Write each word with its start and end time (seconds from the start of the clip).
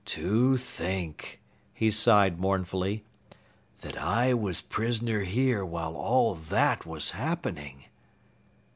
"To 0.05 0.57
think," 0.57 1.39
he 1.75 1.91
sighed 1.91 2.39
mournfully, 2.39 3.03
"that 3.81 4.01
I 4.01 4.33
was 4.33 4.59
prisoner 4.59 5.19
here 5.19 5.63
while 5.63 5.95
all 5.95 6.33
that 6.33 6.87
was 6.87 7.11
happening!" 7.11 7.85